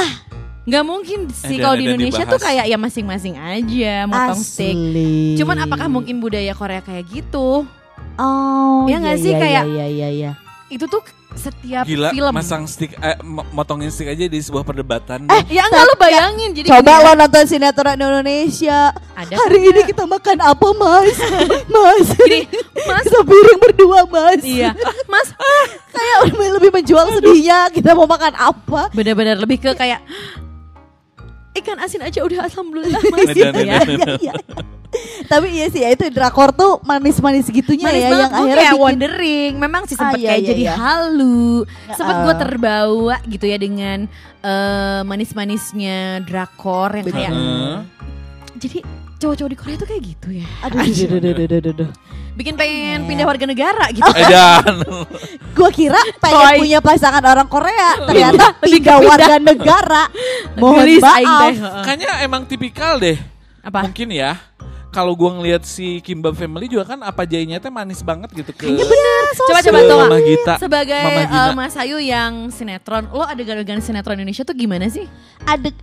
[0.65, 2.33] Nggak mungkin sih kalau di Indonesia dibahas.
[2.33, 4.75] tuh kayak ya masing-masing aja motong steak.
[4.75, 5.37] Asli.
[5.37, 7.63] Cuman apakah mungkin budaya Korea kayak gitu?
[8.17, 9.31] Oh, Iya nggak iya, sih?
[9.31, 10.31] iya, Kayak- iya iya iya.
[10.67, 11.05] Itu tuh
[11.37, 12.33] setiap Gila, film.
[12.33, 15.25] masang stick, eh, mo- motongin stick aja di sebuah perdebatan.
[15.27, 17.07] Eh, ya enggak lu bayangin jadi Coba gini ya.
[17.07, 18.81] lo nonton sinetron Indonesia.
[19.13, 19.71] Ada Hari kagak?
[19.71, 21.17] ini kita makan apa, Mas?
[21.75, 22.07] mas.
[22.19, 22.41] Gini,
[22.83, 23.05] Mas.
[23.07, 24.41] Sepiring berdua, Mas.
[24.41, 24.73] Iya,
[25.13, 25.29] Mas,
[25.89, 27.59] Kayak lebih, lebih menjual sedihnya.
[27.71, 28.89] Kita mau makan apa?
[28.91, 30.01] benar-benar lebih ke kayak
[31.57, 34.33] ikan asin aja udah alhamdulillah mas Dan- gitu dan- ya.
[34.89, 35.27] Iya, iya.
[35.27, 38.71] Tapi iya sih ya itu drakor tuh manis-manis gitunya Manis ya yang gue akhirnya kayak
[38.71, 40.75] bikin wondering Memang sih Ah, sempet iya, kayak iya, jadi iya.
[40.75, 42.41] halu Sempet gue Heeh.
[42.41, 43.99] terbawa gitu ya dengan
[44.41, 47.77] eh, manis-manisnya drakor yang kayak Heeh.
[48.57, 48.79] Jadi
[49.17, 51.91] cowok-cowok di Korea tuh kayak gitu ya Aduh, aduh, aduh, aduh, aduh, aduh, aduh.
[52.37, 53.09] Bikin pengen Iya.
[53.09, 54.77] pindah warga negara gitu Edan.
[55.53, 56.57] Gua kira pengen Coy.
[56.61, 60.03] punya pasangan orang Korea, ternyata Lebih ke pindah warga negara.
[60.55, 61.53] Mohon maaf.
[61.81, 63.17] Kayaknya emang tipikal deh.
[63.65, 63.89] Apa?
[63.89, 64.37] Mungkin ya.
[64.97, 68.65] Kalau gua ngeliat si Kimbab Family juga kan apa jainya teh manis banget gitu ke
[68.67, 70.55] Iya bener, Coba-coba ke tuh Mama Gita.
[70.57, 71.53] Sebagai Mama eh, Gina.
[71.53, 75.05] Mas Ayu yang sinetron Lo adegan-adegan sinetron Indonesia tuh gimana sih?
[75.45, 75.69] Ada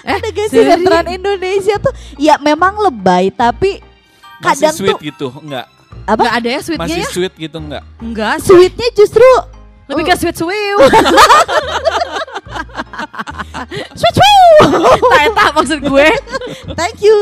[0.00, 0.74] Eh, ada gak serius?
[0.74, 5.66] sinetron Indonesia tuh ya memang lebay tapi Masih kadang sweet tuh gitu, enggak?
[6.04, 7.08] apa Gak ada ya sweetnya Masih ya?
[7.08, 7.82] sweet gitu enggak?
[7.98, 9.28] Enggak sweetnya justru
[9.88, 10.76] Lebih ke sweet sweet
[13.96, 14.28] sweet sweet.
[15.28, 16.08] Eta maksud gue
[16.76, 17.16] Thank you.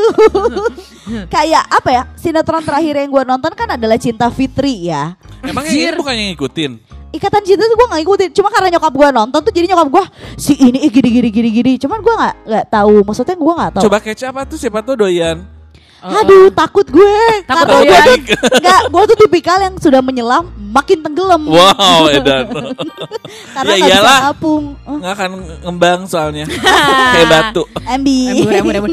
[1.31, 2.03] Kayak apa ya?
[2.19, 5.15] Sinetron terakhir yang gue nonton kan adalah Cinta Fitri ya.
[5.43, 6.71] Emang ini bukannya ngikutin?
[7.07, 8.29] Ikatan cinta tuh gue gak ngikutin.
[8.35, 10.03] Cuma karena nyokap gue nonton tuh jadi nyokap gue
[10.35, 11.71] si ini ih, gini gini gini gini.
[11.79, 12.95] Cuman gue nggak nggak tahu.
[13.07, 13.83] Maksudnya gue nggak tahu.
[13.87, 15.56] Coba kecap apa tuh siapa tuh doyan?
[15.97, 17.17] Aduh takut gue.
[17.43, 18.15] Takut Karena gue tuh
[18.61, 18.81] nggak.
[18.87, 21.41] Gue tuh tipikal yang sudah menyelam makin tenggelam.
[21.43, 22.45] Wow, Edan.
[23.55, 24.19] Karena Ya nggak bisa iyalah.
[24.29, 24.63] ngapung.
[24.85, 25.31] Oh, Nggak akan
[25.65, 26.45] ngembang soalnya.
[27.13, 27.63] Kayak batu.
[27.83, 28.45] Embi.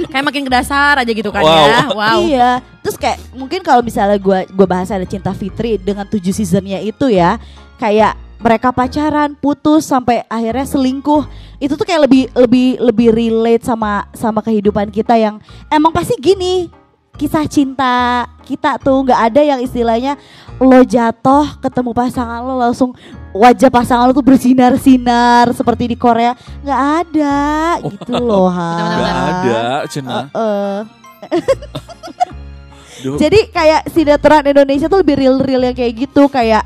[0.09, 1.53] Kayak makin ke dasar aja gitu kan Wow.
[1.53, 2.51] ya Wow Iya.
[2.81, 7.09] Terus kayak mungkin kalau misalnya gue gue bahas ada Cinta Fitri dengan tujuh seasonnya itu
[7.09, 7.41] ya,
[7.77, 11.25] kayak mereka pacaran, putus sampai akhirnya selingkuh.
[11.57, 16.69] Itu tuh kayak lebih lebih lebih relate sama sama kehidupan kita yang emang pasti gini.
[17.15, 20.19] Kisah cinta kita tuh nggak ada yang istilahnya
[20.59, 22.95] lo jatuh ketemu pasangan lo langsung
[23.35, 27.39] wajah pasangan lo tuh bersinar-sinar seperti di Korea nggak ada
[27.83, 28.71] gitu loh ha.
[28.77, 30.29] Nggak ada, cina.
[30.31, 30.81] Eh,
[33.05, 33.21] Duh.
[33.21, 36.65] Jadi kayak sinetron Indonesia tuh lebih real-real yang kayak gitu kayak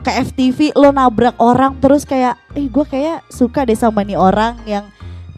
[0.00, 4.56] ke FTV lo nabrak orang terus kayak eh gue kayak suka deh sama nih orang
[4.64, 4.88] yang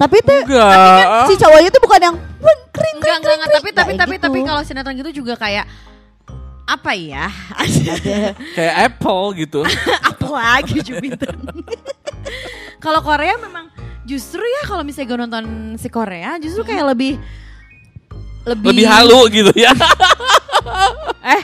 [0.02, 1.30] tapi itu Enggak.
[1.30, 3.50] si cowoknya tuh bukan yang "Weng, kering Enggak, enggak, enggak.
[3.54, 4.24] Tapi, tapi, Kayak tapi, gitu.
[4.26, 5.66] tapi kalau sinetron gitu juga kayak
[6.62, 7.26] apa ya?
[8.56, 9.60] Kayak Apple gitu.
[10.10, 11.34] apa lagi Jupiter?
[12.84, 13.70] kalau Korea memang
[14.02, 15.44] justru ya kalau misalnya gue nonton
[15.78, 17.22] si Korea justru kayak lebih
[18.42, 19.70] lebih, lebih halu gitu ya.
[21.22, 21.42] Eh,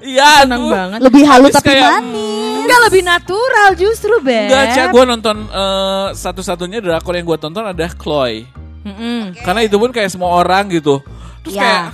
[0.00, 0.98] Iya, senang banget.
[1.04, 2.29] Lebih halus Habis tapi kayak, manis.
[2.70, 4.46] Enggak lebih natural justru, Beb.
[4.46, 8.46] Enggak, Ca, gue nonton eh, satu-satunya drakor yang gue tonton adalah Chloe.
[8.80, 9.34] Mm-mm.
[9.36, 11.02] Karena itu pun kayak semua orang gitu.
[11.42, 11.60] Terus Ya.
[11.60, 11.84] kayak,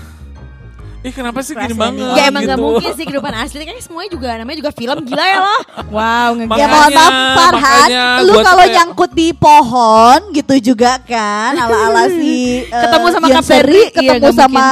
[1.03, 2.03] ih kenapa sih gini banget?
[2.13, 2.63] Ya emang gak gitu.
[2.65, 5.61] mungkin sih kehidupan asli Kayaknya semuanya juga namanya juga film gila ya loh
[5.95, 7.55] Wow nge- Ya mohon maaf Makanya- Farhan,
[7.87, 13.25] makanya lu kalau kayak- nyangkut di pohon gitu juga kan, ala-ala si eh, Ketemu sama
[13.25, 14.67] Hyun Kapten Seri, Ri, iya, ketemu nggak sama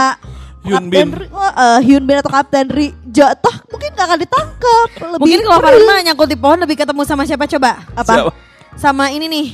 [0.65, 1.09] Hyun Kapten Bin.
[1.13, 4.89] Ri, eh, Hyun Bin atau Kapten Ri jatuh mungkin gak akan ditangkap.
[4.97, 8.15] Lebih Mungkin kalau mah nyangkut di pohon lebih ketemu sama siapa coba apa?
[8.15, 8.31] Siapa?
[8.75, 9.47] Sama ini nih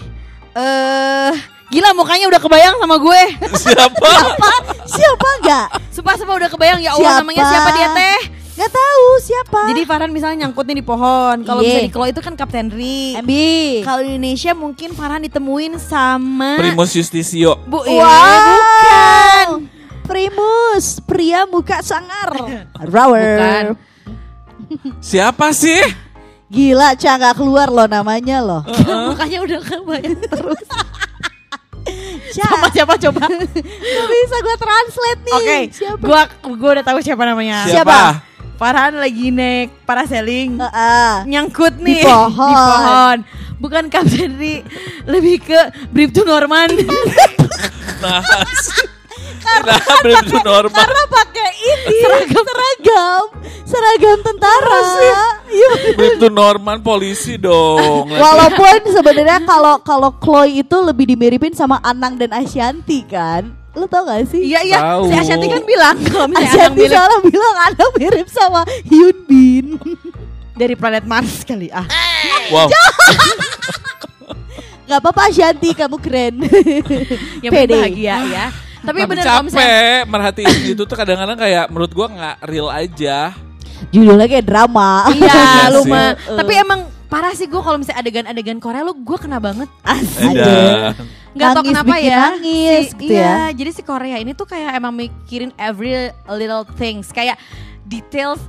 [0.53, 1.35] eh
[1.71, 3.21] Gila mukanya udah kebayang sama gue
[3.65, 4.11] Siapa?
[4.27, 4.51] Apa?
[4.85, 5.67] Siapa enggak?
[5.91, 7.21] Sumpah sumpah udah kebayang ya Allah Siapa?
[7.21, 8.19] namanya siapa dia teh
[8.53, 9.61] Gak tahu siapa.
[9.73, 11.81] Jadi Farhan misalnya nyangkut nih di pohon Kalau Iya.
[11.81, 13.81] misalnya di Klo itu kan Kapten Ri Embi.
[13.81, 17.57] Kalau di Indonesia mungkin Farhan ditemuin sama Primus Justisio.
[17.65, 17.89] Bu Wow.
[17.89, 19.49] iya, bukan
[20.11, 22.35] Primus, pria muka sangar.
[22.95, 23.23] Rower.
[23.23, 23.67] Bukan.
[24.99, 25.79] Siapa sih?
[26.51, 28.67] Gila, Ca keluar loh namanya loh.
[28.67, 30.67] Mukanya udah kebayang terus
[32.31, 35.35] Ca, Sama siapa coba nggak bisa gue translate nih.
[35.35, 36.03] Oke, Siapa?
[36.03, 36.23] gua
[36.55, 37.67] gua udah tahu siapa namanya.
[37.67, 38.23] Siapa?
[38.55, 40.59] Farhan lagi naik parasailing.
[40.61, 41.13] Heeh.
[41.27, 42.51] Nyangkut Di nih pohon.
[42.51, 43.17] di pohon.
[43.59, 44.33] Bukan Kapten
[45.07, 46.69] lebih ke Brief to Norman.
[47.99, 48.23] Nah,
[49.41, 50.77] nah belum itu normal.
[50.77, 53.23] Karena pakai ini seragam seragam,
[53.65, 54.81] seragam tentara.
[55.51, 55.71] Iya.
[56.17, 58.11] Itu Norman polisi dong.
[58.25, 63.53] Walaupun sebenarnya kalau kalau Chloe itu lebih dimiripin sama Anang dan Ashanti kan.
[63.71, 64.51] Lu tau gak sih?
[64.51, 68.61] Iya iya, si Ashanti kan bilang kalau misalnya Ashanti mirip soalnya bilang Anang mirip sama
[68.83, 69.67] Hyun Bin.
[70.59, 71.87] dari planet Mars kali ah.
[72.51, 72.69] Wow.
[74.91, 76.43] Gak apa-apa Ashanti, kamu keren.
[77.47, 78.47] Yang penting bahagia ya.
[78.81, 82.69] Tapi Tapi bener kalau misalnya capek merhatiin gitu tuh kadang-kadang kayak menurut gua nggak real
[82.69, 83.37] aja.
[83.89, 85.09] Judulnya kayak drama.
[85.11, 85.91] Iya, Iya lu sih.
[85.91, 86.09] mah.
[86.27, 86.37] Uh.
[86.37, 89.67] Tapi emang parah sih gue kalau misalnya adegan-adegan Korea lu gue kena banget.
[90.17, 90.95] Edan.
[91.31, 92.19] Nggak tau kenapa bikin ya.
[92.29, 93.39] nangis Si- gitu iya, ya.
[93.55, 95.95] jadi si Korea ini tuh kayak emang mikirin every
[96.29, 97.39] little things, kayak
[97.85, 98.43] details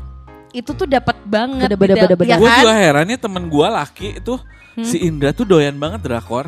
[0.52, 1.70] itu tuh dapat banget.
[1.70, 2.60] Bener, bener, detail- bener, ya Gue kan?
[2.60, 4.34] juga heran ya temen gue laki itu
[4.80, 6.48] si Indra tuh doyan banget drakor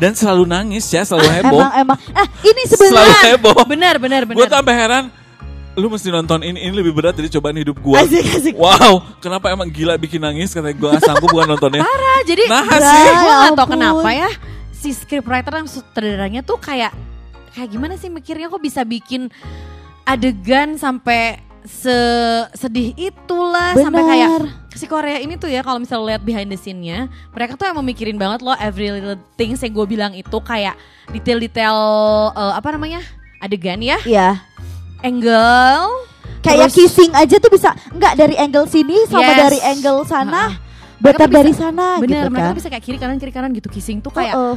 [0.00, 1.60] dan selalu nangis ya selalu heboh.
[1.60, 1.98] Emang emang.
[2.16, 3.56] Ah, ini Selalu sebenarnya heboh.
[3.68, 4.36] Benar, benar, benar.
[4.40, 5.04] Gue tuh sampai heran.
[5.78, 7.94] Lu mesti nonton ini, ini lebih berat dari cobaan hidup gue.
[7.94, 8.54] Asik, asik.
[8.58, 10.50] Wow, kenapa emang gila bikin nangis?
[10.50, 11.84] Katanya gue gak sanggup bukan nontonnya.
[11.86, 13.06] Parah, jadi Nah Ya, sih.
[13.06, 14.30] gue gak tau kenapa ya
[14.74, 16.90] si scriptwriter dan sutradaranya tuh kayak
[17.52, 19.28] kayak gimana sih mikirnya kok bisa bikin
[20.02, 21.38] adegan sampai
[22.52, 24.28] sedih itulah sampai kayak
[24.70, 28.14] si Korea ini tuh ya kalau misalnya lihat behind the scene-nya mereka tuh emang mikirin
[28.14, 30.74] banget loh every little things yang gue bilang itu kayak
[31.10, 31.76] detail-detail
[32.32, 33.00] eh, apa namanya
[33.38, 34.40] adegan ya Iya.
[35.00, 36.08] angle
[36.40, 39.38] Kayak Terus- kissing aja tuh bisa enggak dari angle sini sama Yes.
[39.38, 40.42] dari angle sana.
[40.48, 40.68] Ha-ha.
[40.96, 42.56] Better Mereka dari sana bener gitu mereka kan.
[42.56, 44.56] bisa kayak kiri kanan kiri kanan gitu kissing tuh kayak Oh, oh.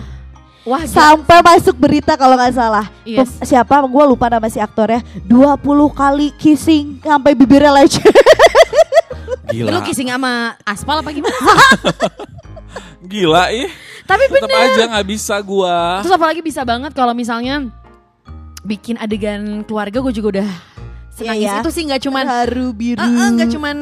[0.64, 0.90] Wah gila.
[0.90, 2.86] Sampai masuk berita kalau nggak salah.
[3.04, 3.36] Yes.
[3.36, 3.84] Pem- Siapa?
[3.84, 5.04] Gue lupa nama si aktornya.
[5.22, 5.60] 20
[5.92, 8.04] kali kissing sampai bibirnya lecet.
[9.46, 9.70] Gila.
[9.70, 11.36] lu kissing sama aspal apa gimana
[13.04, 13.70] Gila ih.
[14.04, 16.00] tapi Tetap bener aja gak bisa gua.
[16.02, 17.70] Terus apalagi bisa banget kalau misalnya
[18.64, 20.50] bikin adegan keluarga gue juga udah
[21.10, 21.62] senangis Iya, ya.
[21.62, 22.98] itu sih nggak cuman haru biru.
[22.98, 23.78] Eh, eh, nggak cuman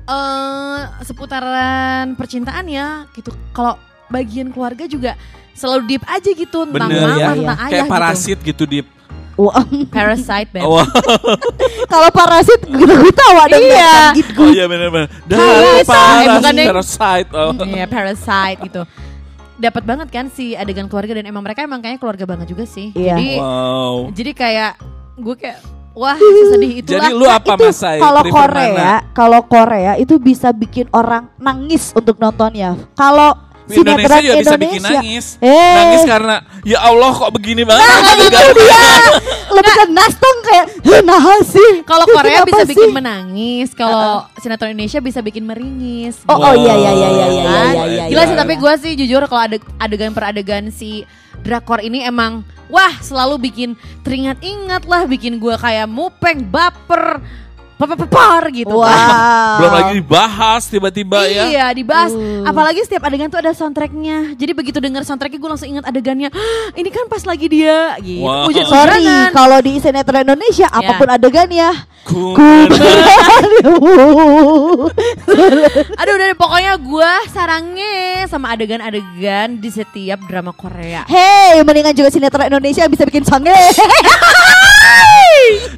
[0.00, 3.28] eh, seputaran percintaan ya gitu.
[3.50, 3.76] Kalau
[4.10, 5.14] bagian keluarga juga
[5.52, 7.28] selalu deep aja gitu tentang Bener mama, ya.
[7.32, 7.92] tentang ayah Kayak gitu.
[7.92, 8.78] parasit gitu di
[9.38, 10.60] Wah, Parasite, Beb.
[10.62, 10.84] Oh,
[11.92, 13.94] kalau parasit gue gue tahu ada Iya.
[14.12, 14.36] gitu.
[14.36, 15.08] oh iya bener-bener.
[15.24, 16.66] Dan Parasite, parasit, bukan deh.
[16.68, 17.28] parasite.
[17.32, 17.52] Oh.
[17.64, 18.82] Iya, Parasite gitu.
[19.56, 22.92] Dapat banget kan si adegan keluarga dan emang mereka emang kayaknya keluarga banget juga sih.
[22.92, 23.16] Iya.
[23.16, 24.12] Jadi Wow.
[24.12, 24.72] jadi kayak
[25.16, 25.58] gue kayak
[25.90, 27.00] wah sesedih itulah.
[27.00, 27.96] Jadi lu apa itu Mas Sai?
[27.96, 32.76] kalau Korea, kalau Korea itu bisa bikin orang nangis untuk nontonnya.
[32.92, 33.36] Kalau
[33.78, 35.26] Indonesia sinetron juga bisa bikin Indonesia, nangis.
[35.38, 35.74] Eh.
[35.76, 37.86] Nangis karena ya Allah kok begini banget.
[37.86, 38.82] Nah, itu dia.
[39.56, 41.70] Lebih ke nastong kayak "Heh, nah sih.
[41.86, 46.22] Kalau Korea bisa sih?" bikin menangis, kalau sinetron Indonesia bisa bikin meringis.
[46.26, 47.72] Oh, oh iya iya iya iya iya Kan?
[47.74, 48.04] iya iya.
[48.10, 48.42] Gila iya, sih iya.
[48.42, 51.02] tapi gue sih jujur kalau ada adegan per adegan si
[51.40, 53.74] drakor ini emang wah selalu bikin
[54.06, 57.20] teringat-ingat lah, bikin gue kayak mupeng, baper.
[57.80, 58.76] Par gitu.
[58.76, 59.56] Wow.
[59.56, 61.44] Belum lagi dibahas tiba-tiba ya.
[61.46, 62.42] Iya dibahas Uh.
[62.42, 66.74] Apalagi setiap adegan tuh ada soundtracknya Jadi begitu denger soundtracknya gue langsung ingat adegannya "Hah,
[66.80, 68.50] Ini kan pas lagi dia gitu Wow.
[68.50, 71.70] Hujan- Sorry, kalau di sinetron Indonesia apa pun adegannya
[72.02, 72.34] Ku-
[75.92, 77.94] Aduh udah deh, pokoknya gue sarangnya
[78.26, 83.52] sama adegan-adegan di setiap drama Korea Hey, mendingan juga sinetron Indonesia bisa bikin sange.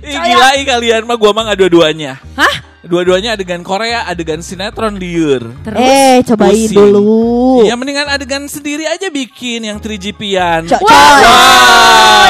[0.02, 1.91] Ih, gila kalian mah gua mah nggak dua-duanya.
[2.32, 2.54] Hah?
[2.82, 5.54] Dua-duanya adegan Korea, adegan sinetron liur.
[5.62, 6.74] Terus eh, cobain Pusing.
[6.74, 7.62] dulu.
[7.62, 10.66] Iya mendingan adegan sendiri aja bikin yang 3GP-an.
[10.66, 11.22] Co- Wah, coy.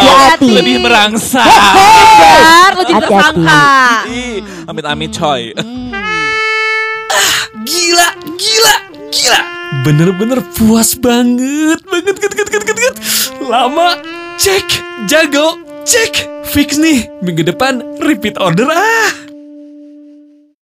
[0.04, 0.48] Hati-hati.
[0.52, 1.48] Lebih merangsang.
[2.74, 2.92] Jadi Hati-hati.
[3.00, 3.64] tersangka
[4.66, 5.42] Amit-amit coy.
[7.62, 8.74] Gila, gila,
[9.08, 9.40] gila.
[9.82, 12.94] Bener-bener puas banget, banget, banget, banget, banget, banget.
[13.40, 13.88] Lama,
[14.36, 14.68] cek,
[15.08, 16.28] jago, cek.
[16.44, 18.68] Fix nih, minggu depan repeat order